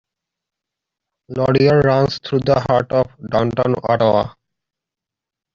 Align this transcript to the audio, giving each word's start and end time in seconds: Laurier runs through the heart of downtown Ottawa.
Laurier 1.29 1.79
runs 1.81 2.17
through 2.25 2.39
the 2.39 2.59
heart 2.67 2.91
of 2.91 3.05
downtown 3.29 3.75
Ottawa. 3.87 4.33